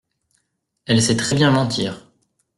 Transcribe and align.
Elle 0.87 0.99
sait 0.99 1.15
très 1.15 1.35
bien 1.35 1.51
mentir. 1.51 2.07